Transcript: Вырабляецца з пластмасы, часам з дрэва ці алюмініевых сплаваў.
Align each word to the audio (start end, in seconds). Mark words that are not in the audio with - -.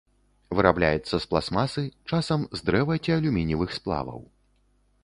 Вырабляецца 0.59 1.15
з 1.25 1.29
пластмасы, 1.33 1.83
часам 2.09 2.49
з 2.61 2.69
дрэва 2.71 2.99
ці 3.05 3.17
алюмініевых 3.19 3.69
сплаваў. 3.79 4.19